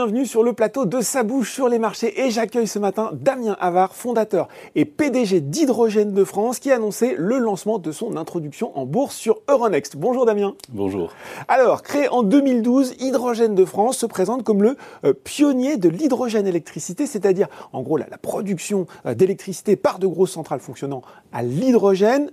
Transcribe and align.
Bienvenue 0.00 0.24
sur 0.24 0.42
le 0.42 0.54
plateau 0.54 0.86
de 0.86 1.02
Sa 1.02 1.24
bouche 1.24 1.52
sur 1.52 1.68
les 1.68 1.78
marchés 1.78 2.22
et 2.22 2.30
j'accueille 2.30 2.66
ce 2.66 2.78
matin 2.78 3.10
Damien 3.12 3.54
Havard, 3.60 3.94
fondateur 3.94 4.48
et 4.74 4.86
PDG 4.86 5.42
d'Hydrogène 5.42 6.14
de 6.14 6.24
France 6.24 6.58
qui 6.58 6.72
a 6.72 6.76
annoncé 6.76 7.14
le 7.18 7.36
lancement 7.36 7.78
de 7.78 7.92
son 7.92 8.16
introduction 8.16 8.74
en 8.78 8.86
bourse 8.86 9.14
sur 9.14 9.42
Euronext. 9.46 9.98
Bonjour 9.98 10.24
Damien. 10.24 10.54
Bonjour. 10.70 11.12
Alors, 11.48 11.82
créé 11.82 12.08
en 12.08 12.22
2012, 12.22 12.94
Hydrogène 12.98 13.54
de 13.54 13.66
France 13.66 13.98
se 13.98 14.06
présente 14.06 14.42
comme 14.42 14.62
le 14.62 14.78
euh, 15.04 15.12
pionnier 15.12 15.76
de 15.76 15.90
l'hydrogène 15.90 16.46
électricité, 16.46 17.04
c'est-à-dire 17.04 17.48
en 17.74 17.82
gros 17.82 17.98
la, 17.98 18.06
production 18.06 18.86
euh, 19.04 19.12
d'électricité 19.12 19.76
par 19.76 19.98
de 19.98 20.06
grosses 20.06 20.32
centrales 20.32 20.60
fonctionnant 20.60 21.02
à 21.30 21.42
l'hydrogène. 21.42 22.30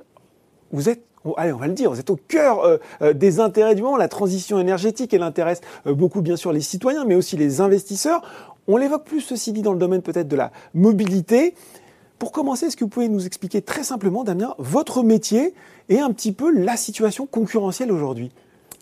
Vous 0.72 0.88
êtes 0.88 1.04
allez, 1.36 1.52
on 1.52 1.58
va 1.58 1.68
le 1.68 1.74
dire, 1.74 1.92
vous 1.92 2.00
êtes 2.00 2.10
au 2.10 2.20
cœur 2.28 2.62
euh, 2.62 2.78
euh, 3.02 3.14
des 3.14 3.40
intérêts 3.40 3.76
du 3.76 3.82
moment. 3.82 3.98
La 3.98 4.08
transition 4.08 4.60
énergétique, 4.60 5.14
elle 5.14 5.24
intéresse 5.24 5.62
euh, 5.86 5.94
beaucoup, 5.94 6.22
bien 6.22 6.36
sûr, 6.36 6.52
les 6.52 6.62
citoyens, 6.62 7.06
mais 7.06 7.16
aussi 7.16 7.38
les 7.38 7.62
investisseurs. 7.62 8.22
On 8.68 8.78
l'évoque 8.78 9.06
plus, 9.06 9.22
ceci 9.22 9.52
dit, 9.54 9.62
dans 9.62 9.74
le 9.74 9.80
domaine 9.80 10.02
peut-être 10.02 10.28
de 10.28 10.36
la 10.36 10.52
mobilité. 10.74 11.56
Pour 12.20 12.32
commencer, 12.32 12.66
est-ce 12.66 12.78
que 12.78 12.84
vous 12.84 12.90
pouvez 12.90 13.10
nous 13.10 13.26
expliquer 13.26 13.62
très 13.62 13.84
simplement, 13.84 14.24
Damien, 14.24 14.56
votre 14.58 15.04
métier 15.04 15.54
et 15.90 16.00
un 16.00 16.12
petit 16.12 16.32
peu 16.32 16.52
la 16.52 16.76
situation 16.76 17.26
concurrentielle 17.26 17.92
aujourd'hui? 17.92 18.32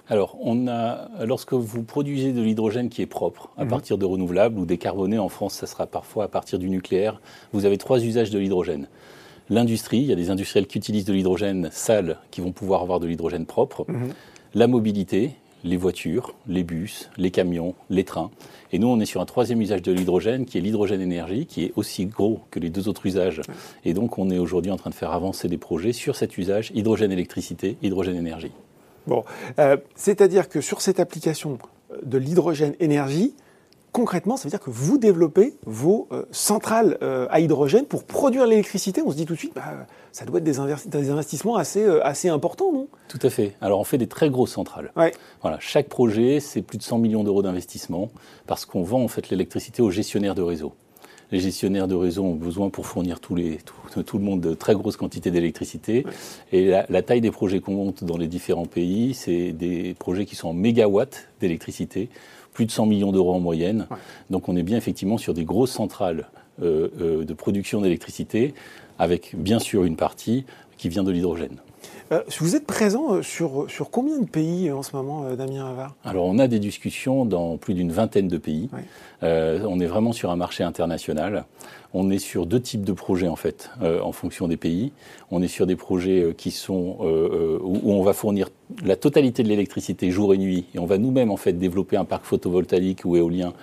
Alors, 0.07 0.37
on 0.39 0.67
a, 0.67 1.09
lorsque 1.25 1.53
vous 1.53 1.83
produisez 1.83 2.31
de 2.31 2.41
l'hydrogène 2.41 2.89
qui 2.89 3.01
est 3.01 3.07
propre, 3.07 3.49
à 3.57 3.63
mhm. 3.63 3.69
partir 3.69 3.97
de 3.97 4.05
renouvelables 4.05 4.59
ou 4.59 4.65
décarboné, 4.65 5.17
en 5.17 5.29
France, 5.29 5.55
ça 5.55 5.67
sera 5.67 5.87
parfois 5.87 6.25
à 6.25 6.27
partir 6.27 6.59
du 6.59 6.69
nucléaire, 6.69 7.19
vous 7.53 7.65
avez 7.65 7.77
trois 7.77 8.03
usages 8.03 8.29
de 8.29 8.37
l'hydrogène 8.37 8.87
l'industrie, 9.49 9.99
il 9.99 10.05
y 10.05 10.13
a 10.13 10.15
des 10.15 10.29
industriels 10.29 10.67
qui 10.67 10.77
utilisent 10.77 11.05
de 11.05 11.13
l'hydrogène 11.13 11.69
sale 11.71 12.17
qui 12.31 12.41
vont 12.41 12.51
pouvoir 12.51 12.81
avoir 12.81 12.99
de 12.99 13.07
l'hydrogène 13.07 13.45
propre, 13.45 13.85
mhm. 13.87 14.13
la 14.53 14.67
mobilité, 14.67 15.31
les 15.63 15.77
voitures, 15.77 16.35
les 16.47 16.63
bus, 16.63 17.09
les 17.17 17.31
camions, 17.31 17.73
les 17.89 18.03
trains. 18.03 18.29
Et 18.71 18.79
nous, 18.79 18.87
on 18.87 18.99
est 18.99 19.05
sur 19.05 19.19
un 19.19 19.25
troisième 19.25 19.61
usage 19.61 19.81
de 19.81 19.91
l'hydrogène 19.91 20.45
qui 20.45 20.57
est 20.57 20.61
l'hydrogène 20.61 21.01
énergie, 21.01 21.47
qui 21.47 21.65
est 21.65 21.73
aussi 21.75 22.05
gros 22.05 22.41
que 22.51 22.59
les 22.59 22.69
deux 22.69 22.87
autres 22.87 23.05
usages. 23.05 23.41
Et 23.83 23.93
donc, 23.93 24.17
on 24.19 24.29
est 24.29 24.37
aujourd'hui 24.37 24.71
en 24.71 24.77
train 24.77 24.91
de 24.91 24.95
faire 24.95 25.11
avancer 25.11 25.47
des 25.47 25.57
projets 25.57 25.93
sur 25.93 26.15
cet 26.15 26.37
usage 26.37 26.71
hydrogène 26.75 27.11
électricité, 27.11 27.77
hydrogène 27.81 28.15
énergie. 28.15 28.51
Bon, 29.07 29.23
euh, 29.59 29.77
c'est-à-dire 29.95 30.49
que 30.49 30.61
sur 30.61 30.81
cette 30.81 30.99
application 30.99 31.57
de 32.03 32.17
l'hydrogène 32.17 32.75
énergie, 32.79 33.33
concrètement, 33.95 34.35
ça 34.35 34.43
veut 34.43 34.49
dire 34.49 34.59
que 34.59 34.69
vous 34.69 34.97
développez 34.97 35.53
vos 35.65 36.09
euh, 36.11 36.23
centrales 36.29 36.97
euh, 37.01 37.27
à 37.29 37.39
hydrogène 37.39 37.85
pour 37.85 38.03
produire 38.03 38.45
l'électricité. 38.45 39.01
On 39.05 39.09
se 39.09 39.15
dit 39.15 39.25
tout 39.25 39.35
de 39.35 39.39
suite, 39.39 39.53
bah, 39.55 39.87
ça 40.11 40.25
doit 40.25 40.39
être 40.39 40.43
des, 40.43 41.09
investissements 41.09 41.55
assez, 41.55 41.81
euh, 41.81 42.05
assez 42.05 42.27
importants, 42.27 42.73
non? 42.73 42.89
Tout 43.07 43.19
à 43.21 43.29
fait. 43.29 43.55
Alors 43.61 43.79
on 43.79 43.85
fait 43.85 43.97
des 43.97 44.07
très 44.07 44.29
grosses 44.29 44.51
centrales. 44.51 44.91
Voilà, 45.41 45.57
chaque 45.61 45.87
projet, 45.87 46.41
c'est 46.41 46.61
plus 46.61 46.77
de 46.77 46.83
100 46.83 46.97
millions 46.97 47.23
d'euros 47.23 47.41
d'investissement 47.41 48.11
parce 48.47 48.65
qu'on 48.65 48.83
vend 48.83 49.01
en 49.01 49.07
fait 49.07 49.29
l'électricité 49.29 49.81
aux 49.81 49.91
gestionnaires 49.91 50.35
de 50.35 50.41
réseau. 50.41 50.73
Les 51.31 51.39
gestionnaires 51.39 51.87
de 51.87 51.95
réseau 51.95 52.23
ont 52.23 52.35
besoin 52.35 52.69
pour 52.69 52.85
fournir 52.85 53.21
tout, 53.21 53.33
les, 53.33 53.59
tout, 54.05 54.17
le 54.17 54.23
monde 54.23 54.41
de 54.41 54.53
très 54.53 54.75
grosses 54.75 54.97
quantités 54.97 55.31
d'électricité. 55.31 56.05
Et 56.51 56.65
la, 56.65 56.85
la, 56.89 57.01
taille 57.01 57.21
des 57.21 57.31
projets 57.31 57.61
qu'on 57.61 57.73
monte 57.73 58.03
dans 58.03 58.17
les 58.17 58.27
différents 58.27 58.67
pays, 58.67 59.13
c'est 59.13 59.51
des 59.53 59.95
projets 59.97 60.25
qui 60.25 60.35
sont 60.35 60.49
en 60.49 60.53
mégawatts 60.53 61.29
d'électricité 61.39 62.09
plus 62.55 62.65
de 62.65 62.71
100 62.71 62.87
millions 62.87 63.11
d'euros 63.11 63.35
en 63.35 63.39
moyenne. 63.39 63.85
Donc 64.31 64.49
on 64.49 64.55
est 64.55 64.63
bien 64.63 64.77
effectivement 64.77 65.19
sur 65.19 65.35
des 65.35 65.43
grosses 65.43 65.71
centrales 65.71 66.29
euh, 66.63 66.87
euh, 67.01 67.25
de 67.25 67.33
production 67.33 67.81
d'électricité, 67.81 68.55
avec 68.97 69.35
bien 69.37 69.59
sûr 69.59 69.83
une 69.83 69.97
partie 69.97 70.45
qui 70.77 70.89
vient 70.89 71.03
de 71.03 71.11
l'hydrogène. 71.11 71.57
Euh, 72.11 72.21
vous 72.39 72.55
êtes 72.55 72.65
présent 72.65 73.21
sur, 73.23 73.69
sur 73.69 73.89
combien 73.89 74.19
de 74.19 74.25
pays 74.25 74.71
en 74.71 74.83
ce 74.83 74.95
moment, 74.95 75.33
Damien 75.35 75.67
Havard? 75.67 75.95
Alors, 76.03 76.25
on 76.25 76.37
a 76.39 76.47
des 76.47 76.59
discussions 76.59 77.25
dans 77.25 77.57
plus 77.57 77.73
d'une 77.73 77.91
vingtaine 77.91 78.27
de 78.27 78.37
pays. 78.37 78.69
on 79.21 79.79
est 79.79 79.85
vraiment 79.85 80.11
sur 80.11 80.29
un 80.31 80.35
marché 80.35 80.63
international. 80.63 81.45
On 81.93 82.11
est 82.11 82.19
sur 82.19 82.45
deux 82.45 82.59
types 82.59 82.83
de 82.83 82.91
projets, 82.91 83.27
en 83.27 83.35
fait, 83.35 83.69
en 83.81 84.11
fonction 84.11 84.47
des 84.47 84.57
pays. 84.57 84.91
On 85.31 85.41
est 85.41 85.47
sur 85.47 85.65
des 85.65 85.75
projets 85.75 86.33
qui 86.37 86.51
sont, 86.51 86.97
où, 87.63 87.91
on 87.91 88.03
va 88.03 88.13
fournir 88.13 88.49
la 88.83 88.95
totalité 88.95 89.43
de 89.43 89.47
l'électricité 89.47 90.11
jour 90.11 90.33
et 90.33 90.37
nuit. 90.37 90.65
Et 90.75 90.79
on 90.79 90.85
va 90.85 90.97
nous-mêmes, 90.97 91.31
en 91.31 91.37
fait, 91.37 91.53
développer 91.53 91.97
un 91.97 92.05
parc 92.05 92.25
photovoltaïque 92.25 93.05
ou 93.05 93.15
éolien 93.15 93.53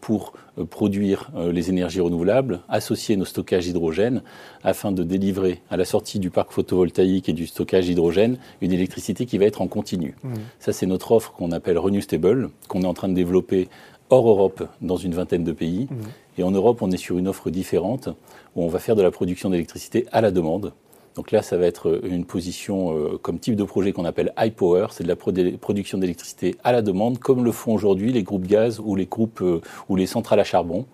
pour 0.00 0.32
euh, 0.58 0.64
produire 0.64 1.30
euh, 1.36 1.52
les 1.52 1.70
énergies 1.70 2.00
renouvelables, 2.00 2.60
associer 2.68 3.16
nos 3.16 3.24
stockages 3.24 3.64
d'hydrogène 3.64 4.22
afin 4.62 4.92
de 4.92 5.02
délivrer 5.02 5.60
à 5.70 5.76
la 5.76 5.84
sortie 5.84 6.18
du 6.18 6.30
parc 6.30 6.52
photovoltaïque 6.52 7.28
et 7.28 7.32
du 7.32 7.46
stockage 7.46 7.86
d'hydrogène 7.86 8.38
une 8.60 8.72
électricité 8.72 9.26
qui 9.26 9.38
va 9.38 9.44
être 9.44 9.60
en 9.60 9.68
continu. 9.68 10.14
Mmh. 10.22 10.34
Ça, 10.60 10.72
c'est 10.72 10.86
notre 10.86 11.12
offre 11.12 11.32
qu'on 11.32 11.52
appelle 11.52 11.78
Renew 11.78 12.00
Stable, 12.00 12.50
qu'on 12.68 12.82
est 12.82 12.86
en 12.86 12.94
train 12.94 13.08
de 13.08 13.14
développer 13.14 13.68
hors 14.10 14.28
Europe 14.28 14.66
dans 14.80 14.96
une 14.96 15.14
vingtaine 15.14 15.44
de 15.44 15.52
pays. 15.52 15.88
Mmh. 15.90 15.96
Et 16.38 16.42
en 16.42 16.50
Europe, 16.50 16.82
on 16.82 16.90
est 16.90 16.96
sur 16.96 17.18
une 17.18 17.28
offre 17.28 17.50
différente 17.50 18.08
où 18.54 18.62
on 18.62 18.68
va 18.68 18.78
faire 18.78 18.96
de 18.96 19.02
la 19.02 19.10
production 19.10 19.50
d'électricité 19.50 20.06
à 20.12 20.20
la 20.20 20.30
demande. 20.30 20.72
Donc 21.14 21.32
là, 21.32 21.42
ça 21.42 21.56
va 21.56 21.66
être 21.66 21.88
euh, 21.88 22.00
une 22.04 22.24
position 22.24 22.96
euh, 22.96 23.18
comme 23.20 23.38
type 23.38 23.56
de 23.56 23.64
projet 23.64 23.92
qu'on 23.92 24.04
appelle 24.04 24.32
high 24.38 24.52
power, 24.52 24.88
c'est 24.90 25.04
de 25.04 25.08
la 25.08 25.16
production 25.16 25.98
d'électricité 25.98 26.56
à 26.64 26.72
la 26.72 26.82
demande, 26.82 27.18
comme 27.18 27.44
le 27.44 27.52
font 27.52 27.72
aujourd'hui 27.72 28.12
les 28.12 28.22
groupes 28.22 28.46
gaz 28.46 28.80
ou 28.84 28.94
les 28.94 29.06
groupes 29.06 29.40
euh, 29.42 29.60
ou 29.88 29.96
les 29.96 30.06
centrales 30.06 30.40
à 30.40 30.44
charbon. 30.44 30.86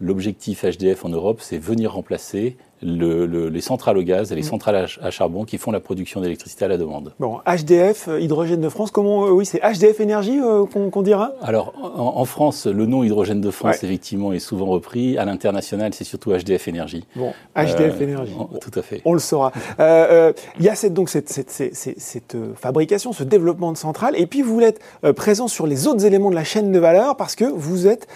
L'objectif 0.00 0.64
HDF 0.64 1.04
en 1.04 1.08
Europe, 1.08 1.40
c'est 1.40 1.58
venir 1.58 1.92
remplacer 1.92 2.56
les 2.84 3.60
centrales 3.60 3.98
au 3.98 4.02
gaz 4.02 4.30
et 4.30 4.34
les 4.34 4.42
mm. 4.42 4.44
centrales 4.44 4.86
à, 5.00 5.10
charbon 5.10 5.44
qui 5.44 5.58
font 5.58 5.70
la 5.70 5.80
production 5.80 6.20
d'électricité 6.20 6.64
à 6.64 6.68
la 6.68 6.76
demande. 6.76 7.14
Bon, 7.18 7.40
HDF, 7.46 8.08
euh, 8.08 8.20
Hydrogène 8.20 8.60
de 8.60 8.68
France, 8.68 8.90
comment, 8.90 9.26
euh, 9.26 9.30
oui, 9.30 9.46
c'est 9.46 9.60
HDF 9.60 10.00
Énergie 10.00 10.38
euh, 10.40 10.64
qu'on 10.66 11.02
dira? 11.02 11.32
Alors, 11.42 11.72
en, 11.82 12.24
France, 12.24 12.66
le 12.66 12.86
nom 12.86 13.02
Hydrogène 13.02 13.40
de 13.40 13.50
France, 13.50 13.82
effectivement, 13.82 14.32
est 14.32 14.38
souvent 14.38 14.66
repris. 14.66 15.16
À 15.18 15.24
l'international, 15.24 15.94
c'est 15.94 16.04
surtout 16.04 16.32
HDF 16.32 16.68
Énergie. 16.68 17.06
Bon, 17.16 17.32
HDF 17.56 18.00
Énergie. 18.00 18.34
tout 18.60 18.78
à 18.78 18.82
fait. 18.82 19.00
On 19.04 19.12
le 19.14 19.18
saura. 19.18 19.52
Il 19.78 20.64
y 20.64 20.68
a 20.68 20.74
cette, 20.74 20.94
donc 20.94 21.08
cette, 21.08 21.28
cette, 21.28 21.50
cette, 21.50 22.36
fabrication, 22.56 23.12
ce 23.12 23.24
développement 23.24 23.72
de 23.72 23.76
centrales, 23.76 24.14
et 24.16 24.26
puis 24.26 24.42
vous 24.42 24.60
êtes 24.60 24.80
présent 25.16 25.48
sur 25.48 25.66
les 25.66 25.86
autres 25.86 26.04
éléments 26.04 26.30
de 26.30 26.34
la 26.34 26.44
chaîne 26.44 26.72
de 26.72 26.78
valeur 26.78 27.16
parce 27.16 27.34
que 27.34 27.44
vous 27.44 27.86
êtes 27.86 28.06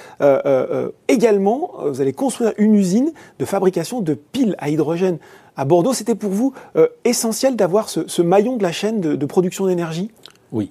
également, 1.09 1.73
vous 1.87 2.01
allez 2.01 2.13
construire 2.13 2.53
une 2.59 2.75
usine 2.75 3.13
de 3.39 3.45
fabrication 3.45 4.01
de 4.01 4.15
piles 4.15 4.57
à 4.59 4.71
hydrogène 4.71 5.19
à 5.59 5.65
Bordeaux. 5.65 5.93
C'était 5.93 6.15
pour 6.15 6.31
vous 6.31 6.55
euh, 6.77 6.87
essentiel 7.05 7.57
d'avoir 7.57 7.91
ce, 7.91 8.23
maillon 8.23 8.57
de 8.57 8.63
la 8.63 8.73
chaîne 8.73 9.01
de, 9.01 9.27
production 9.27 9.67
d'énergie? 9.67 10.11
Oui. 10.53 10.71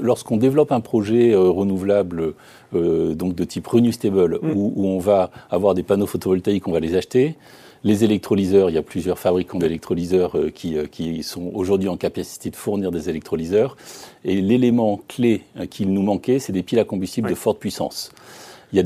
Lorsqu'on 0.00 0.38
développe 0.38 0.72
un 0.72 0.80
projet 0.80 1.32
euh, 1.32 1.50
renouvelable 1.50 2.34
euh, 2.74 3.14
donc 3.14 3.34
de 3.34 3.44
type 3.44 3.66
renewable, 3.66 4.38
mm. 4.40 4.52
où, 4.54 4.86
on 4.86 4.98
va 4.98 5.30
avoir 5.50 5.74
des 5.74 5.82
panneaux 5.82 6.06
photovoltaïques, 6.06 6.66
on 6.68 6.72
va 6.72 6.80
les 6.80 6.94
acheter. 6.94 7.36
Les 7.84 8.04
électrolyseurs, 8.04 8.70
il 8.70 8.74
y 8.74 8.78
a 8.78 8.82
plusieurs 8.82 9.18
fabricants 9.18 9.58
d'électrolyseurs 9.58 10.36
qui, 10.54 10.76
qui, 10.92 11.24
sont 11.24 11.50
aujourd'hui 11.52 11.88
en 11.88 11.96
capacité 11.96 12.48
de 12.48 12.54
fournir 12.54 12.92
des 12.92 13.10
électrolyseurs. 13.10 13.76
Et 14.24 14.40
l'élément 14.40 15.00
clé 15.08 15.42
qu'il 15.68 15.92
nous 15.92 16.02
manquait, 16.02 16.38
c'est 16.38 16.52
des 16.52 16.62
piles 16.62 16.78
à 16.78 16.84
combustible 16.84 17.28
de 17.28 17.34
forte 17.34 17.58
puissance. 17.58 18.12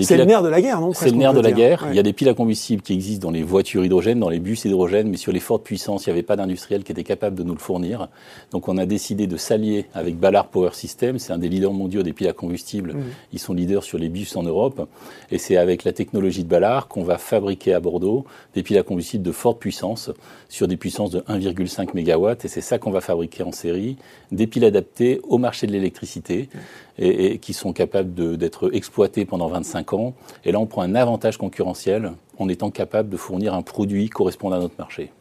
C'est 0.01 0.17
le 0.17 0.25
nerf 0.25 0.43
de 0.43 0.49
la 0.49 0.61
guerre, 0.61 0.81
non 0.81 0.93
C'est 0.93 1.11
le 1.11 1.17
nerf 1.17 1.33
de 1.33 1.41
la 1.41 1.53
guerre. 1.53 1.87
Il 1.91 1.97
y 1.97 1.99
a 2.01 2.03
des 2.03 2.13
piles 2.13 2.29
à 2.29 2.35
combustible 2.35 2.83
qui 2.83 2.93
existent 2.93 3.29
dans 3.29 3.33
les 3.33 3.45
voitures 3.45 3.85
hydrogènes, 3.85 4.19
dans 4.19 4.29
les 4.29 4.41
bus 4.41 4.65
hydrogènes, 4.65 5.09
mais 5.09 5.17
sur 5.17 5.33
les 5.33 5.39
fortes 5.39 5.63
puissances, 5.63 6.07
il 6.07 6.09
n'y 6.09 6.15
avait 6.15 6.25
pas 6.25 6.35
d'industriel 6.35 6.83
qui 6.83 6.91
était 6.91 7.05
capable 7.05 7.37
de 7.37 7.45
nous 7.45 7.53
le 7.53 7.61
fournir. 7.61 8.09
Donc 8.51 8.67
on 8.69 8.79
a 8.79 8.87
décidé 8.87 9.29
de 9.29 9.37
s'allier 9.37 9.87
avec 9.95 10.19
Ballard 10.19 10.49
Power 10.49 10.71
System. 10.73 11.21
C'est 11.21 11.33
un 11.33 11.39
des 11.39 11.49
leaders 11.49 11.73
mondiaux 11.73 12.03
des 12.03 12.13
piles 12.13 12.27
à 12.27 12.33
combustible. 12.33 12.95
Mmh. 12.95 13.03
Ils 13.33 13.39
sont 13.39 13.55
leaders 13.55 13.85
sur 13.85 13.99
les 13.99 14.09
bus 14.09 14.35
en 14.37 14.43
Europe. 14.43 14.89
Et 15.31 15.39
c'est 15.39 15.57
avec 15.57 15.85
la 15.85 15.93
technologie 15.93 16.43
de 16.43 16.49
Ballard 16.49 16.89
qu'on 16.89 17.05
va 17.05 17.19
fabriquer 17.19 17.73
à 17.73 17.79
Bordeaux 17.79 18.25
des 18.55 18.65
piles 18.65 18.79
à 18.79 18.83
combustible 18.83 19.23
de 19.23 19.33
forte 19.33 19.61
puissance 19.61 20.11
sur 20.49 20.67
des 20.67 20.77
puissances 20.77 21.11
de 21.11 21.21
1,5 21.21 21.91
MW. 21.95 22.35
Et 22.43 22.49
c'est 22.49 22.61
ça 22.61 22.79
qu'on 22.79 22.91
va 22.91 23.01
fabriquer 23.01 23.45
en 23.45 23.53
série. 23.53 23.97
Des 24.33 24.49
piles 24.49 24.65
adaptées 24.65 25.21
au 25.29 25.39
marché 25.39 25.69
de 25.69 25.73
l'électricité 25.73 26.49
et, 26.99 27.27
et, 27.27 27.39
qui 27.39 27.53
sont 27.53 27.73
capables 27.73 28.37
d'être 28.37 28.75
exploitées 28.75 29.25
pendant 29.25 29.49
25 29.49 29.76
Et 30.45 30.53
là, 30.53 30.59
on 30.59 30.67
prend 30.67 30.83
un 30.83 30.95
avantage 30.95 31.37
concurrentiel 31.37 32.13
en 32.39 32.49
étant 32.49 32.71
capable 32.71 33.09
de 33.09 33.17
fournir 33.17 33.55
un 33.55 33.63
produit 33.63 34.09
correspondant 34.09 34.57
à 34.57 34.61
notre 34.61 34.75
marché. 34.79 35.13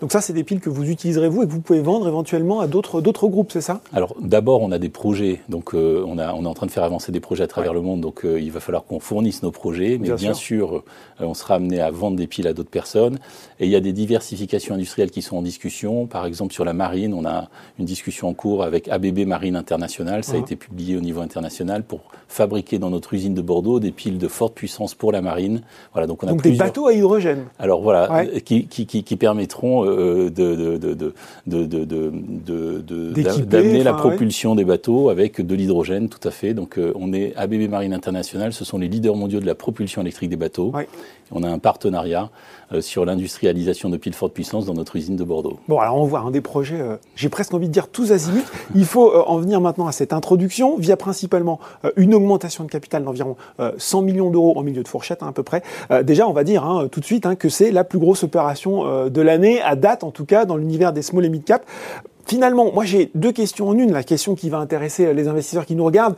Donc 0.00 0.12
ça, 0.12 0.20
c'est 0.20 0.32
des 0.32 0.44
piles 0.44 0.60
que 0.60 0.70
vous 0.70 0.88
utiliserez 0.90 1.28
vous 1.28 1.42
et 1.42 1.46
que 1.46 1.52
vous 1.52 1.60
pouvez 1.60 1.80
vendre 1.80 2.08
éventuellement 2.08 2.60
à 2.60 2.66
d'autres 2.66 3.00
groupes, 3.28 3.52
c'est 3.52 3.60
ça? 3.60 3.80
Alors 3.92 4.14
d'abord, 4.20 4.62
on 4.62 4.72
a 4.72 4.78
des 4.78 4.88
projets, 4.88 5.40
donc 5.48 5.74
euh, 5.74 6.04
on, 6.06 6.18
a, 6.18 6.32
on 6.34 6.44
est 6.44 6.48
en 6.48 6.54
train 6.54 6.66
de 6.66 6.70
faire 6.70 6.84
avancer 6.84 7.12
des 7.12 7.20
projets 7.20 7.44
à 7.44 7.46
travers 7.46 7.74
le 7.74 7.80
monde, 7.80 8.00
donc 8.00 8.24
euh, 8.24 8.40
il 8.40 8.50
va 8.50 8.60
falloir 8.60 8.84
qu'on 8.84 9.00
fournisse 9.00 9.42
nos 9.42 9.50
projets, 9.50 9.98
mais 10.00 10.10
bien, 10.12 10.34
sûr, 10.34 10.76
euh, 10.76 10.82
on 11.20 11.34
sera 11.34 11.54
amené 11.54 11.80
à 11.80 11.90
vendre 11.90 12.16
des 12.16 12.26
piles 12.26 12.46
à 12.46 12.52
d'autres 12.52 12.70
personnes. 12.70 13.18
Et 13.60 13.66
il 13.66 13.70
y 13.70 13.76
a 13.76 13.80
des 13.80 13.92
diversifications 13.92 14.74
industrielles 14.74 15.10
qui 15.10 15.22
sont 15.22 15.36
en 15.36 15.42
discussion. 15.42 16.06
Par 16.06 16.26
exemple, 16.26 16.52
sur 16.52 16.64
la 16.64 16.72
marine, 16.72 17.14
on 17.14 17.24
a 17.24 17.48
une 17.78 17.84
discussion 17.84 18.28
en 18.28 18.34
cours 18.34 18.62
avec 18.62 18.88
ABB 18.88 19.20
Marine 19.26 19.56
International, 19.56 20.24
ça 20.24 20.32
a 20.32 20.36
uh-huh. 20.36 20.40
été 20.40 20.56
publié 20.56 20.96
au 20.96 21.00
niveau 21.00 21.20
international 21.20 21.84
pour 21.84 22.00
fabriquer 22.28 22.78
dans 22.78 22.90
notre 22.90 23.14
usine 23.14 23.34
de 23.34 23.42
Bordeaux 23.42 23.80
des 23.80 23.92
piles 23.92 24.18
de 24.18 24.28
forte 24.28 24.54
puissance 24.54 24.94
pour 24.94 25.12
la 25.12 25.22
marine. 25.22 25.62
Voilà, 25.92 26.06
donc 26.06 26.22
on 26.24 26.28
a 26.28 26.34
plusieurs 26.34 26.63
bateaux 26.64 26.86
à 26.86 26.92
hydrogène. 26.92 27.44
Alors 27.58 27.82
voilà, 27.82 28.24
qui, 28.44 28.66
qui, 28.66 28.86
qui, 28.86 29.16
permettront 29.16 29.84
euh, 29.86 30.30
de, 30.30 31.12
d'amener 33.44 33.82
la 33.82 33.94
propulsion 33.94 34.54
des 34.54 34.64
bateaux 34.64 35.08
avec 35.08 35.40
de 35.40 35.54
l'hydrogène, 35.54 36.08
tout 36.08 36.26
à 36.26 36.30
fait. 36.30 36.54
Donc 36.54 36.78
euh, 36.78 36.92
on 36.96 37.12
est 37.12 37.34
ABB 37.36 37.68
Marine 37.68 37.92
International, 37.92 38.52
ce 38.52 38.64
sont 38.64 38.78
les 38.78 38.88
leaders 38.88 39.16
mondiaux 39.16 39.40
de 39.40 39.46
la 39.46 39.54
propulsion 39.54 40.02
électrique 40.02 40.30
des 40.30 40.36
bateaux. 40.36 40.72
On 41.32 41.42
a 41.42 41.48
un 41.48 41.58
partenariat 41.58 42.30
sur 42.80 43.04
l'industrialisation 43.04 43.88
de 43.88 43.96
piles 43.96 44.14
forte 44.14 44.32
puissance 44.32 44.66
dans 44.66 44.74
notre 44.74 44.96
usine 44.96 45.16
de 45.16 45.24
Bordeaux. 45.24 45.58
Bon, 45.68 45.78
alors 45.78 45.96
on 45.96 46.04
voit 46.04 46.20
un 46.20 46.30
des 46.30 46.40
projets, 46.40 46.80
j'ai 47.16 47.28
presque 47.28 47.54
envie 47.54 47.68
de 47.68 47.72
dire 47.72 47.88
tous 47.88 48.12
azimuts. 48.12 48.44
Il 48.74 48.84
faut 48.84 49.14
en 49.14 49.38
venir 49.38 49.60
maintenant 49.60 49.86
à 49.86 49.92
cette 49.92 50.12
introduction 50.12 50.76
via 50.76 50.96
principalement 50.96 51.60
une 51.96 52.14
augmentation 52.14 52.64
de 52.64 52.70
capital 52.70 53.04
d'environ 53.04 53.36
100 53.76 54.02
millions 54.02 54.30
d'euros 54.30 54.56
en 54.56 54.62
milieu 54.62 54.82
de 54.82 54.88
fourchette 54.88 55.22
hein, 55.22 55.28
à 55.28 55.32
peu 55.32 55.42
près. 55.42 55.62
déjà, 56.02 56.28
on 56.28 56.32
va 56.32 56.44
dire 56.44 56.64
hein, 56.64 56.88
tout 56.90 57.00
de 57.00 57.04
suite 57.04 57.26
hein, 57.26 57.34
que 57.34 57.48
c'est 57.48 57.70
la 57.70 57.84
plus 57.84 57.98
grosse 57.98 58.22
opération 58.22 59.08
de 59.08 59.20
l'année, 59.20 59.60
à 59.60 59.76
date 59.76 60.04
en 60.04 60.10
tout 60.10 60.24
cas, 60.24 60.44
dans 60.44 60.56
l'univers 60.56 60.92
des 60.92 61.02
small 61.02 61.24
et 61.24 61.28
mid 61.28 61.44
cap. 61.44 61.64
Finalement, 62.26 62.72
moi 62.72 62.84
j'ai 62.84 63.10
deux 63.14 63.32
questions 63.32 63.68
en 63.68 63.76
une. 63.76 63.92
La 63.92 64.02
question 64.02 64.34
qui 64.34 64.48
va 64.48 64.58
intéresser 64.58 65.12
les 65.12 65.28
investisseurs 65.28 65.66
qui 65.66 65.76
nous 65.76 65.84
regardent 65.84 66.16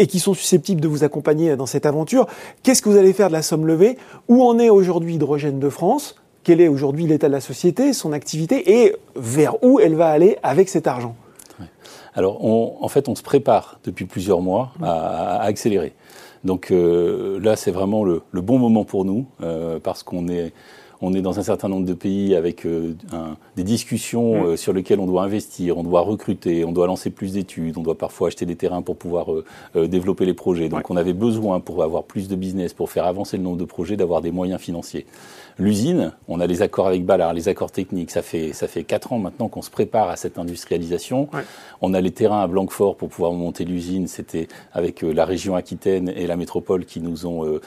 et 0.00 0.06
qui 0.06 0.18
sont 0.18 0.32
susceptibles 0.32 0.80
de 0.80 0.88
vous 0.88 1.04
accompagner 1.04 1.54
dans 1.56 1.66
cette 1.66 1.84
aventure. 1.84 2.26
Qu'est-ce 2.62 2.80
que 2.80 2.88
vous 2.88 2.96
allez 2.96 3.12
faire 3.12 3.28
de 3.28 3.34
la 3.34 3.42
somme 3.42 3.66
levée? 3.66 3.98
Où 4.28 4.42
en 4.42 4.58
est 4.58 4.70
aujourd'hui 4.70 5.14
Hydrogène 5.14 5.60
de 5.60 5.68
France? 5.68 6.16
Quel 6.42 6.62
est 6.62 6.68
aujourd'hui 6.68 7.06
l'état 7.06 7.28
de 7.28 7.34
la 7.34 7.42
société, 7.42 7.92
son 7.92 8.12
activité? 8.12 8.80
Et 8.80 8.96
vers 9.14 9.62
où 9.62 9.78
elle 9.78 9.94
va 9.94 10.08
aller 10.08 10.38
avec 10.42 10.70
cet 10.70 10.86
argent? 10.86 11.14
Alors, 12.14 12.44
en 12.44 12.88
fait, 12.88 13.08
on 13.08 13.14
se 13.14 13.22
prépare 13.22 13.78
depuis 13.84 14.06
plusieurs 14.06 14.40
mois 14.40 14.72
à, 14.82 15.42
accélérer. 15.42 15.92
Donc 16.44 16.70
euh, 16.70 17.38
là, 17.40 17.56
c'est 17.56 17.70
vraiment 17.70 18.04
le, 18.04 18.22
bon 18.32 18.58
moment 18.58 18.84
pour 18.84 19.04
nous 19.04 19.26
euh, 19.42 19.78
parce 19.78 20.02
qu'on 20.02 20.28
est 20.28 20.52
on 21.02 21.14
est 21.14 21.22
dans 21.22 21.38
un 21.38 21.42
certain 21.42 21.68
nombre 21.68 21.86
de 21.86 21.94
pays 21.94 22.34
avec 22.34 22.66
euh, 22.66 22.94
des 23.56 23.64
discussions 23.64 24.34
mm. 24.34 24.46
euh, 24.46 24.56
sur 24.56 24.72
lesquelles 24.72 25.00
on 25.00 25.06
doit 25.06 25.22
investir, 25.22 25.78
on 25.78 25.82
doit 25.82 26.02
recruter, 26.02 26.64
on 26.64 26.72
doit 26.72 26.86
lancer 26.86 27.10
plus 27.10 27.32
d'études, 27.32 27.78
on 27.78 27.82
doit 27.82 27.96
parfois 27.96 28.28
acheter 28.28 28.46
des 28.46 28.56
terrains 28.56 28.82
pour 28.82 28.96
pouvoir 28.96 29.32
euh, 29.32 29.86
développer 29.86 30.26
les 30.26 30.34
projets. 30.34 30.68
Donc 30.68 30.90
on 30.90 30.96
avait 30.96 31.12
besoin, 31.12 31.60
pour 31.60 31.82
avoir 31.82 32.04
plus 32.04 32.28
de 32.28 32.36
business, 32.36 32.74
pour 32.74 32.90
faire 32.90 33.06
avancer 33.06 33.36
le 33.36 33.42
nombre 33.42 33.56
de 33.56 33.64
projets, 33.64 33.96
d'avoir 33.96 34.20
des 34.20 34.30
moyens 34.30 34.60
financiers. 34.60 35.06
L'usine, 35.58 36.12
on 36.28 36.40
a 36.40 36.46
les 36.46 36.62
accords 36.62 36.86
avec 36.86 37.04
Ballard, 37.04 37.34
les 37.34 37.48
accords 37.48 37.72
techniques. 37.72 38.10
Ça 38.10 38.22
fait 38.22 38.52
ça 38.52 38.66
fait 38.66 38.84
quatre 38.84 39.12
ans 39.12 39.18
maintenant 39.18 39.48
qu'on 39.48 39.62
se 39.62 39.70
prépare 39.70 40.08
à 40.08 40.16
cette 40.16 40.38
industrialisation. 40.38 41.28
On 41.82 41.92
a 41.92 42.00
les 42.00 42.12
terrains 42.12 42.42
à 42.42 42.46
Blanquefort 42.46 42.96
pour 42.96 43.10
pouvoir 43.10 43.32
monter 43.32 43.64
l'usine. 43.64 44.06
C'était 44.06 44.48
avec 44.72 45.02
la 45.02 45.24
région 45.26 45.56
Aquitaine 45.56 46.08
et 46.08 46.26
la 46.30 46.36
métropole 46.36 46.84
qui 46.84 47.00
nous 47.00 47.26
ont 47.26 47.60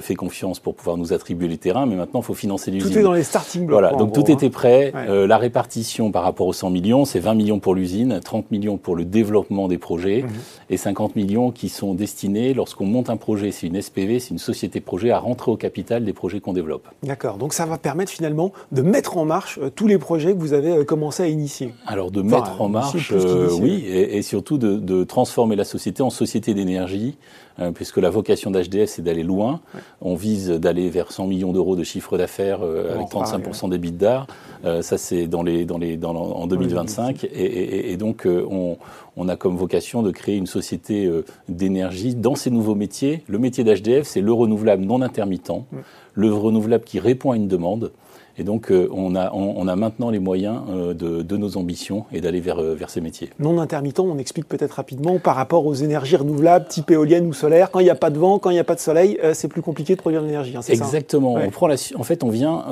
fait 0.00 0.14
confiance 0.14 0.60
pour 0.60 0.74
pouvoir 0.74 0.96
nous 0.96 1.12
attribuer 1.12 1.48
les 1.48 1.58
terrains. 1.58 1.86
Mais 1.86 1.96
maintenant, 1.96 2.20
il 2.20 2.24
faut 2.24 2.34
financer 2.34 2.66
tout 2.78 2.98
est 2.98 3.02
dans 3.02 3.12
les 3.12 3.22
starting 3.22 3.66
blocks. 3.66 3.80
Voilà, 3.80 3.96
donc 3.96 4.12
tout 4.12 4.30
était 4.30 4.46
hein. 4.46 4.50
prêt. 4.50 4.92
Euh, 4.94 5.26
la 5.26 5.38
répartition 5.38 6.10
par 6.10 6.22
rapport 6.22 6.46
aux 6.46 6.52
100 6.52 6.70
millions, 6.70 7.04
c'est 7.04 7.18
20 7.18 7.34
millions 7.34 7.58
pour 7.58 7.74
l'usine, 7.74 8.20
30 8.22 8.50
millions 8.50 8.76
pour 8.76 8.96
le 8.96 9.04
développement 9.04 9.68
des 9.68 9.78
projets 9.78 10.22
mhm. 10.22 10.30
et 10.70 10.76
50 10.76 11.16
millions 11.16 11.50
qui 11.50 11.68
sont 11.68 11.94
destinés, 11.94 12.54
lorsqu'on 12.54 12.86
monte 12.86 13.10
un 13.10 13.16
projet, 13.16 13.50
c'est 13.50 13.66
une 13.66 13.80
SPV, 13.80 14.20
c'est 14.20 14.30
une 14.30 14.38
société 14.38 14.80
projet, 14.80 15.10
à 15.10 15.18
rentrer 15.18 15.50
au 15.50 15.56
capital 15.56 16.04
des 16.04 16.12
projets 16.12 16.40
qu'on 16.40 16.52
développe. 16.52 16.88
D'accord, 17.02 17.36
donc 17.36 17.52
ça 17.52 17.66
va 17.66 17.78
permettre 17.78 18.10
finalement 18.10 18.52
de 18.72 18.82
mettre 18.82 19.16
en 19.16 19.24
marche 19.24 19.58
euh, 19.62 19.70
tous 19.70 19.86
les 19.86 19.98
projets 19.98 20.32
que 20.32 20.38
vous 20.38 20.52
avez 20.52 20.70
euh, 20.70 20.84
commencé 20.84 21.22
à 21.22 21.28
initier. 21.28 21.74
Alors 21.86 22.10
de 22.10 22.22
mettre 22.22 22.60
en 22.60 22.68
marche, 22.68 23.12
oui, 23.60 23.84
et, 23.86 24.18
et 24.18 24.22
surtout 24.22 24.58
de, 24.58 24.76
de 24.76 25.04
transformer 25.04 25.56
la 25.56 25.64
société 25.64 26.02
en 26.02 26.10
société 26.10 26.54
d'énergie 26.54 27.16
euh, 27.58 27.70
puisque 27.70 27.96
la 27.96 28.10
vocation 28.10 28.50
d'HDF, 28.50 28.90
c'est 28.90 29.02
d'aller 29.02 29.22
loin. 29.22 29.60
On 30.00 30.14
vise 30.14 30.50
d'aller 30.50 30.90
vers 30.90 31.12
100 31.12 31.26
millions 31.26 31.52
d'euros 31.52 31.76
de 31.76 31.84
chiffre 31.84 32.18
d'affaires 32.18 32.60
euh, 32.62 32.94
avec 32.94 33.08
35% 33.08 33.70
des 33.70 33.78
bits 33.78 33.92
d'art. 33.92 34.26
Euh, 34.64 34.82
ça, 34.82 34.98
c'est 34.98 35.26
dans 35.26 35.42
les, 35.42 35.64
dans 35.64 35.78
les, 35.78 35.96
dans, 35.96 36.14
en 36.14 36.46
2025. 36.46 37.24
Et, 37.24 37.28
et, 37.28 37.92
et, 37.92 37.96
donc, 37.96 38.26
on, 38.26 38.76
on, 39.16 39.28
a 39.28 39.36
comme 39.36 39.56
vocation 39.56 40.02
de 40.02 40.10
créer 40.10 40.36
une 40.36 40.46
société 40.46 41.10
d'énergie 41.48 42.14
dans 42.14 42.34
ces 42.34 42.50
nouveaux 42.50 42.74
métiers. 42.74 43.22
Le 43.28 43.38
métier 43.38 43.64
d'HDF, 43.64 44.06
c'est 44.06 44.20
le 44.20 44.32
renouvelable 44.32 44.84
non 44.84 45.00
intermittent, 45.02 45.52
le 46.14 46.32
renouvelable 46.32 46.84
qui 46.84 46.98
répond 46.98 47.32
à 47.32 47.36
une 47.36 47.48
demande. 47.48 47.92
Et 48.38 48.44
donc, 48.44 48.70
euh, 48.70 48.88
on, 48.92 49.14
a, 49.14 49.32
on, 49.32 49.66
a 49.66 49.76
maintenant 49.76 50.10
les 50.10 50.18
moyens 50.18 50.60
euh, 50.68 50.92
de, 50.92 51.22
de, 51.22 51.36
nos 51.36 51.56
ambitions 51.56 52.04
et 52.12 52.20
d'aller 52.20 52.40
vers, 52.40 52.58
euh, 52.58 52.74
vers 52.74 52.90
ces 52.90 53.00
métiers. 53.00 53.30
Non 53.38 53.58
intermittent, 53.58 54.00
on 54.00 54.18
explique 54.18 54.46
peut-être 54.46 54.72
rapidement 54.72 55.18
par 55.18 55.36
rapport 55.36 55.64
aux 55.64 55.74
énergies 55.74 56.16
renouvelables, 56.16 56.66
type 56.68 56.90
éolienne 56.90 57.26
ou 57.26 57.32
solaire. 57.32 57.70
Quand 57.70 57.80
il 57.80 57.84
n'y 57.84 57.90
a 57.90 57.94
pas 57.94 58.10
de 58.10 58.18
vent, 58.18 58.38
quand 58.38 58.50
il 58.50 58.54
n'y 58.54 58.58
a 58.58 58.64
pas 58.64 58.74
de 58.74 58.80
soleil, 58.80 59.18
c'est 59.32 59.48
plus 59.48 59.62
compliqué 59.62 59.96
de 59.96 60.00
produire 60.00 60.20
de 60.20 60.26
l'énergie. 60.26 60.54
Hein, 60.56 60.60
Exactement. 60.68 61.34
on 61.34 61.50
prend 61.50 61.66
la, 61.66 61.76
en 61.94 62.02
fait, 62.02 62.22
on 62.24 62.28
vient 62.28 62.64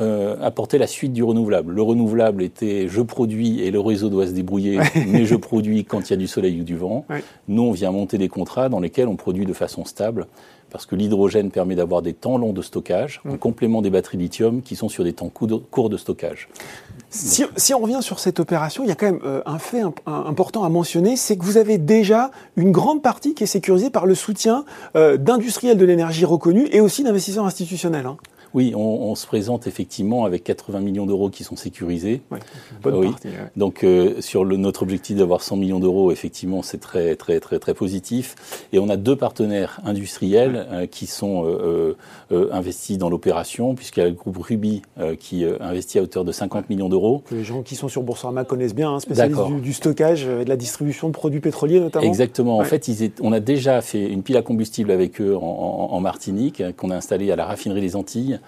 apporter 0.42 0.76
la 0.76 0.86
suite 0.86 1.12
du 1.12 1.22
renouvelable. 1.22 1.72
Le 1.72 1.82
renouvelable 1.82 2.42
était 2.42 2.86
je 2.88 3.00
produis 3.00 3.62
et 3.62 3.70
le 3.70 3.80
réseau 3.80 4.10
doit 4.10 4.26
se 4.26 4.32
débrouiller, 4.32 4.78
mais 5.08 5.24
je 5.24 5.34
produis 5.34 5.84
quand 5.84 6.08
il 6.08 6.10
y 6.10 6.14
a 6.14 6.18
du 6.18 6.26
soleil 6.26 6.60
ou 6.60 6.64
du 6.64 6.76
vent. 6.76 7.06
Nous, 7.48 7.62
on 7.62 7.72
vient 7.72 7.90
monter 7.90 8.18
des 8.18 8.28
contrats 8.28 8.68
dans 8.68 8.80
lesquels 8.80 9.08
on 9.08 9.16
produit 9.16 9.46
de 9.46 9.52
façon 9.52 9.84
stable 9.84 10.26
parce 10.74 10.86
que 10.86 10.96
l'hydrogène 10.96 11.52
permet 11.52 11.76
d'avoir 11.76 12.02
des 12.02 12.14
temps 12.14 12.36
longs 12.36 12.52
de 12.52 12.60
stockage, 12.60 13.20
en 13.24 13.34
mm. 13.34 13.38
complément 13.38 13.80
des 13.80 13.90
batteries 13.90 14.16
lithium 14.16 14.60
qui 14.60 14.74
sont 14.74 14.88
sur 14.88 15.04
des 15.04 15.12
temps 15.12 15.28
courts 15.28 15.88
de 15.88 15.96
stockage. 15.96 16.48
Si, 17.10 17.44
on 17.72 17.78
revient 17.78 18.00
sur 18.00 18.18
cette 18.18 18.40
opération, 18.40 18.82
il 18.82 18.88
y 18.88 18.90
a 18.90 18.96
quand 18.96 19.06
même 19.06 19.20
euh, 19.24 19.40
un 19.46 19.60
fait 19.60 19.82
important 20.04 20.64
à 20.64 20.68
mentionner, 20.70 21.14
c'est 21.14 21.36
que 21.36 21.44
vous 21.44 21.58
avez 21.58 21.78
déjà 21.78 22.32
une 22.56 22.72
grande 22.72 23.02
partie 23.02 23.34
qui 23.34 23.44
est 23.44 23.46
sécurisée 23.46 23.88
par 23.88 24.04
le 24.04 24.16
soutien 24.16 24.64
euh, 24.96 25.16
d'industriels 25.16 25.78
de 25.78 25.84
l'énergie 25.84 26.24
reconnus 26.24 26.68
et 26.72 26.80
aussi 26.80 27.04
d'investisseurs 27.04 27.46
institutionnels. 27.46 28.06
Hein. 28.06 28.16
Oui, 28.54 28.72
on, 28.76 29.14
se 29.16 29.26
présente 29.26 29.66
effectivement 29.66 30.24
avec 30.24 30.44
80 30.44 30.78
millions 30.78 31.06
d'euros 31.06 31.28
qui 31.28 31.42
sont 31.42 31.56
sécurisés. 31.56 32.22
bonne 32.82 33.12
Donc 33.56 33.82
euh, 33.82 34.20
sur 34.20 34.44
le, 34.44 34.56
notre 34.56 34.84
objectif 34.84 35.16
d'avoir 35.16 35.42
100 35.42 35.56
millions 35.56 35.80
d'euros, 35.80 36.12
effectivement, 36.12 36.62
c'est 36.62 36.78
très 36.78 37.16
très 37.16 37.40
très 37.40 37.58
très 37.58 37.74
positif. 37.74 38.36
Et 38.72 38.78
on 38.78 38.88
a 38.88 38.96
deux 38.96 39.16
partenaires 39.16 39.80
industriels 39.84 40.68
euh, 40.70 40.86
qui 40.86 41.06
sont 41.06 41.44
euh, 41.46 41.96
investis 42.52 42.96
dans 42.96 43.10
l'opération, 43.10 43.74
puisqu'il 43.74 44.00
y 44.00 44.02
a 44.04 44.08
le 44.08 44.14
groupe 44.14 44.38
Ruby 44.38 44.82
qui 45.18 45.44
investit 45.60 45.98
à 45.98 46.02
hauteur 46.02 46.24
de 46.24 46.30
50 46.30 46.70
millions 46.70 46.88
d'euros. 46.88 47.22
Les 47.32 47.42
gens 47.42 47.62
qui 47.62 47.74
sont 47.74 47.88
sur 47.88 48.02
Boursorama 48.02 48.44
connaissent 48.44 48.74
bien, 48.74 48.92
hein, 48.92 49.00
spécialistes 49.00 49.40
du, 49.60 49.72
stockage 49.72 50.26
et 50.26 50.44
de 50.44 50.48
la 50.48 50.56
distribution 50.56 51.08
de 51.08 51.12
produits 51.12 51.40
pétroliers 51.40 51.80
notamment. 51.80 52.06
Exactement. 52.06 52.58
En 52.58 52.64
fait, 52.64 52.86
ils 52.86 53.10
on 53.20 53.32
a 53.32 53.40
déjà 53.40 53.80
fait 53.80 54.06
une 54.06 54.22
pile 54.22 54.36
à 54.36 54.42
combustible 54.42 54.90
avec 54.90 55.20
eux 55.20 55.36
en, 55.36 55.40
en 55.90 56.00
Martinique, 56.00 56.62
qu'on 56.76 56.90
a 56.90 56.96
installée 56.96 57.30
à 57.32 57.36
la 57.36 57.46
raffinerie 57.46 57.80
des 57.80 57.96
Antilles. 57.96 58.38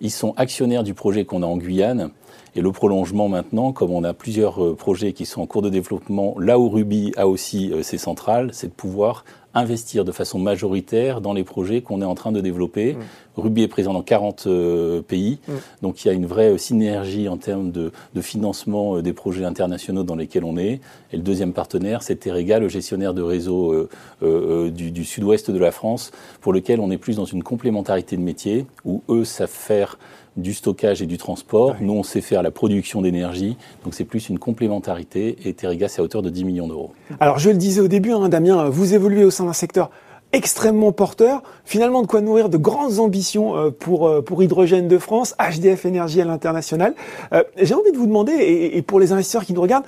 Ils 0.00 0.10
sont 0.10 0.32
actionnaires 0.36 0.82
du 0.82 0.94
projet 0.94 1.24
qu'on 1.24 1.42
a 1.42 1.46
en 1.46 1.56
Guyane. 1.56 2.10
Et 2.56 2.60
le 2.60 2.72
prolongement 2.72 3.28
maintenant, 3.28 3.72
comme 3.72 3.92
on 3.92 4.02
a 4.02 4.12
plusieurs 4.12 4.62
euh, 4.62 4.74
projets 4.74 5.12
qui 5.12 5.24
sont 5.24 5.42
en 5.42 5.46
cours 5.46 5.62
de 5.62 5.68
développement, 5.68 6.34
là 6.38 6.58
où 6.58 6.68
Ruby 6.68 7.12
a 7.16 7.28
aussi 7.28 7.72
euh, 7.72 7.82
ses 7.82 7.98
centrales, 7.98 8.50
c'est 8.52 8.68
de 8.68 8.72
pouvoir 8.72 9.24
investir 9.52 10.04
de 10.04 10.12
façon 10.12 10.38
majoritaire 10.38 11.20
dans 11.20 11.32
les 11.32 11.42
projets 11.42 11.80
qu'on 11.80 12.02
est 12.02 12.04
en 12.04 12.14
train 12.14 12.30
de 12.30 12.40
développer. 12.40 12.94
Mmh. 12.94 13.40
Ruby 13.40 13.62
est 13.62 13.68
présent 13.68 13.92
dans 13.92 14.02
40 14.02 14.44
euh, 14.46 15.02
pays, 15.02 15.40
mmh. 15.46 15.52
donc 15.82 16.04
il 16.04 16.08
y 16.08 16.10
a 16.10 16.14
une 16.14 16.26
vraie 16.26 16.56
synergie 16.56 17.28
en 17.28 17.36
termes 17.36 17.72
de, 17.72 17.90
financement 18.20 19.00
des 19.00 19.12
projets 19.12 19.44
internationaux 19.44 20.04
dans 20.04 20.14
lesquels 20.14 20.44
on 20.44 20.56
est. 20.56 20.80
Et 21.12 21.16
le 21.16 21.22
deuxième 21.22 21.52
partenaire, 21.52 22.04
c'est 22.04 22.14
Terega, 22.16 22.60
le 22.60 22.68
gestionnaire 22.68 23.12
de 23.12 23.22
réseau 23.22 23.88
du, 24.22 24.90
du 24.92 25.04
sud-ouest 25.04 25.50
de 25.50 25.58
la 25.58 25.72
France, 25.72 26.12
pour 26.40 26.52
lequel 26.52 26.78
on 26.78 26.92
est 26.92 26.98
plus 26.98 27.16
dans 27.16 27.24
une 27.24 27.42
complémentarité 27.42 28.16
de 28.16 28.22
métiers, 28.22 28.66
où 28.84 29.02
eux 29.08 29.24
savent 29.24 29.48
faire 29.48 29.98
du 30.36 30.54
stockage 30.54 31.02
et 31.02 31.06
du 31.06 31.18
transport. 31.18 31.76
Nous, 31.80 31.92
on 31.92 32.02
sait 32.02 32.20
faire 32.20 32.42
la 32.42 32.50
production 32.50 33.02
d'énergie. 33.02 33.56
Donc, 33.84 33.94
c'est 33.94 34.04
plus 34.04 34.28
une 34.28 34.38
complémentarité. 34.38 35.36
Et 35.44 35.54
Terega, 35.54 35.88
c'est 35.88 36.00
à 36.00 36.04
hauteur 36.04 36.22
de 36.22 36.30
10 36.30 36.44
millions 36.44 36.68
d'euros. 36.68 36.92
Alors, 37.18 37.38
je 37.38 37.50
le 37.50 37.56
disais 37.56 37.80
au 37.80 37.88
début, 37.88 38.12
hein, 38.12 38.28
Damien, 38.28 38.68
vous 38.68 38.94
évoluez 38.94 39.24
au 39.24 39.30
sein 39.30 39.44
d'un 39.44 39.52
secteur 39.52 39.90
extrêmement 40.32 40.92
porteur, 40.92 41.42
finalement 41.64 42.02
de 42.02 42.06
quoi 42.06 42.20
nourrir 42.20 42.48
de 42.48 42.56
grandes 42.56 42.98
ambitions 42.98 43.56
euh, 43.56 43.70
pour, 43.70 44.06
euh, 44.06 44.22
pour 44.22 44.42
Hydrogène 44.42 44.88
de 44.88 44.98
France, 44.98 45.34
HDF 45.38 45.84
Énergie 45.86 46.20
à 46.20 46.24
l'international. 46.24 46.94
Euh, 47.32 47.42
j'ai 47.60 47.74
envie 47.74 47.92
de 47.92 47.96
vous 47.96 48.06
demander, 48.06 48.32
et, 48.32 48.82
pour 48.82 49.00
les 49.00 49.12
investisseurs 49.12 49.44
qui 49.44 49.52
nous 49.52 49.62
regardent, 49.62 49.86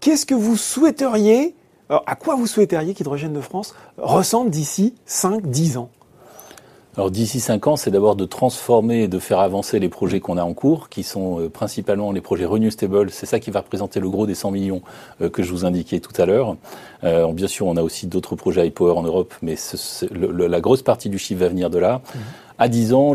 qu'est-ce 0.00 0.26
que 0.26 0.34
vous 0.34 0.56
souhaiteriez, 0.56 1.54
à 1.88 2.16
quoi 2.16 2.36
vous 2.36 2.46
souhaiteriez 2.46 2.94
qu'Hydrogène 2.94 3.34
de 3.34 3.40
France 3.40 3.74
ressemble 3.98 4.50
d'ici 4.50 4.94
5-10 5.06 5.76
ans? 5.76 5.90
Alors 6.96 7.10
d'ici 7.10 7.40
cinq 7.40 7.66
ans, 7.66 7.76
c'est 7.76 7.90
d'abord 7.90 8.16
de 8.16 8.26
transformer 8.26 9.04
et 9.04 9.08
de 9.08 9.18
faire 9.18 9.38
avancer 9.38 9.78
les 9.78 9.88
projets 9.88 10.20
qu'on 10.20 10.36
a 10.36 10.44
en 10.44 10.52
cours, 10.52 10.90
qui 10.90 11.04
sont 11.04 11.40
euh, 11.40 11.48
principalement 11.48 12.12
les 12.12 12.20
projets 12.20 12.44
Renew 12.44 12.70
Stable. 12.70 13.10
C'est 13.10 13.24
ça 13.24 13.40
qui 13.40 13.50
va 13.50 13.60
représenter 13.60 13.98
le 13.98 14.10
gros 14.10 14.26
des 14.26 14.34
100 14.34 14.50
millions 14.50 14.82
euh, 15.22 15.30
que 15.30 15.42
je 15.42 15.50
vous 15.52 15.64
indiquais 15.64 16.00
tout 16.00 16.12
à 16.20 16.26
l'heure. 16.26 16.56
Euh, 17.04 17.32
bien 17.32 17.48
sûr, 17.48 17.66
on 17.66 17.78
a 17.78 17.82
aussi 17.82 18.08
d'autres 18.08 18.36
projets 18.36 18.66
iPower 18.66 18.92
en 18.92 19.02
Europe, 19.04 19.32
mais 19.40 19.54
la 20.10 20.60
grosse 20.60 20.82
partie 20.82 21.08
du 21.08 21.18
chiffre 21.18 21.40
va 21.40 21.48
venir 21.48 21.70
de 21.70 21.78
là. 21.78 22.02
Mmh. 22.14 22.18
À 22.62 22.68
10 22.68 22.94
ans, 22.94 23.14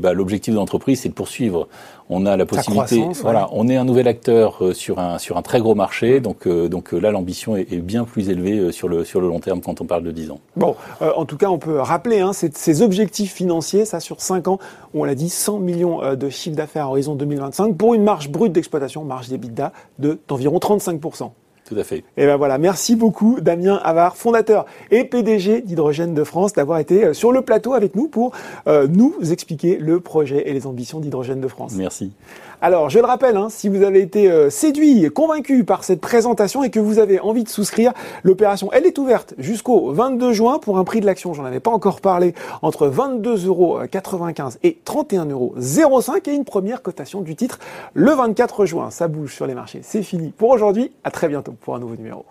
bah, 0.00 0.14
l'objectif 0.14 0.54
de 0.54 0.58
l'entreprise, 0.58 1.00
c'est 1.00 1.10
de 1.10 1.14
poursuivre. 1.14 1.68
On 2.08 2.24
a 2.24 2.36
la 2.36 2.46
possibilité, 2.46 3.04
voilà, 3.20 3.48
on 3.52 3.68
est 3.68 3.76
un 3.76 3.84
nouvel 3.84 4.08
acteur 4.08 4.64
euh, 4.64 4.72
sur 4.72 5.00
un 5.00 5.18
sur 5.18 5.36
un 5.36 5.42
très 5.42 5.58
gros 5.58 5.74
marché, 5.74 6.20
donc 6.20 6.46
euh, 6.46 6.68
donc 6.68 6.94
euh, 6.94 6.98
là 6.98 7.10
l'ambition 7.10 7.56
est, 7.56 7.66
bien 7.82 8.04
plus 8.04 8.30
élevée 8.30 8.70
sur 8.70 8.88
le 8.88 9.04
sur 9.04 9.20
le 9.20 9.26
long 9.26 9.40
terme 9.40 9.60
quand 9.60 9.80
on 9.80 9.86
parle 9.86 10.04
de 10.04 10.12
10 10.12 10.30
ans. 10.30 10.38
Bon, 10.56 10.76
en 11.00 11.24
tout 11.24 11.36
cas, 11.36 11.48
on 11.48 11.58
peut 11.58 11.80
rappeler 11.80 12.20
hein, 12.20 12.32
ces 12.32 12.82
objectifs 12.82 13.34
financiers, 13.34 13.84
ça 13.84 14.00
sur 14.00 14.20
5 14.20 14.48
ans, 14.48 14.58
on 14.94 15.04
l'a 15.04 15.14
dit, 15.14 15.28
100 15.28 15.58
millions 15.58 16.14
de 16.14 16.28
chiffre 16.30 16.56
d'affaires 16.56 16.86
à 16.86 16.88
horizon 16.90 17.14
2025 17.14 17.76
pour 17.76 17.92
une 17.94 18.04
marge 18.04 18.30
brute 18.30 18.52
d'exploitation, 18.52 19.04
marge 19.04 19.28
d'EBITDA 19.28 19.72
de 19.98 20.18
d'environ 20.28 20.58
35 20.60 21.00
tout 21.66 21.76
à 21.76 21.84
fait. 21.84 22.04
Et 22.16 22.26
ben 22.26 22.36
voilà, 22.36 22.58
merci 22.58 22.94
beaucoup 22.94 23.40
Damien 23.40 23.80
Havard, 23.82 24.16
fondateur 24.16 24.66
et 24.90 25.04
PDG 25.04 25.62
d'Hydrogène 25.62 26.14
de 26.14 26.24
France, 26.24 26.52
d'avoir 26.52 26.78
été 26.78 27.04
euh, 27.04 27.12
sur 27.12 27.32
le 27.32 27.42
plateau 27.42 27.74
avec 27.74 27.96
nous 27.96 28.08
pour 28.08 28.32
euh, 28.68 28.86
nous 28.88 29.14
expliquer 29.32 29.76
le 29.76 30.00
projet 30.00 30.48
et 30.48 30.52
les 30.52 30.66
ambitions 30.66 31.00
d'Hydrogène 31.00 31.40
de 31.40 31.48
France. 31.48 31.72
Merci. 31.76 32.12
Alors, 32.62 32.88
je 32.88 32.98
le 32.98 33.04
rappelle, 33.04 33.36
hein, 33.36 33.48
si 33.50 33.68
vous 33.68 33.82
avez 33.82 34.00
été 34.00 34.30
euh, 34.30 34.48
séduit 34.48 35.10
convaincu 35.10 35.64
par 35.64 35.84
cette 35.84 36.00
présentation 36.00 36.62
et 36.62 36.70
que 36.70 36.80
vous 36.80 36.98
avez 36.98 37.20
envie 37.20 37.44
de 37.44 37.48
souscrire, 37.48 37.92
l'opération, 38.22 38.70
elle 38.72 38.86
est 38.86 38.98
ouverte 38.98 39.34
jusqu'au 39.36 39.92
22 39.92 40.32
juin 40.32 40.58
pour 40.58 40.78
un 40.78 40.84
prix 40.84 41.00
de 41.00 41.06
l'action, 41.06 41.34
j'en 41.34 41.44
avais 41.44 41.60
pas 41.60 41.70
encore 41.70 42.00
parlé, 42.00 42.34
entre 42.62 42.88
22,95 42.88 43.46
euros 43.46 43.80
et 44.62 44.78
31,05 44.86 45.30
euros 45.30 45.54
et 46.26 46.30
une 46.30 46.44
première 46.44 46.82
cotation 46.82 47.20
du 47.20 47.36
titre 47.36 47.58
le 47.92 48.12
24 48.12 48.64
juin. 48.64 48.90
Ça 48.90 49.08
bouge 49.08 49.34
sur 49.34 49.46
les 49.46 49.54
marchés. 49.54 49.80
C'est 49.82 50.02
fini 50.02 50.32
pour 50.36 50.50
aujourd'hui. 50.50 50.92
À 51.04 51.10
très 51.10 51.28
bientôt 51.28 51.55
pour 51.60 51.74
un 51.76 51.78
nouveau 51.78 51.96
numéro. 51.96 52.24